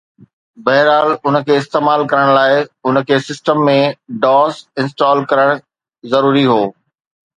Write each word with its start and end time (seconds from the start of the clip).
بهرحال، 0.67 1.11
ان 1.27 1.35
کي 1.49 1.53
استعمال 1.63 2.05
ڪرڻ 2.13 2.31
لاء، 2.37 2.55
ان 2.87 2.95
کي 3.11 3.19
سسٽم 3.27 3.61
۾ 3.69 3.77
DOS 4.25 4.55
انسٽال 4.81 5.23
ڪرڻ 5.31 5.47
ضروري 6.15 6.45
هو 6.53 6.61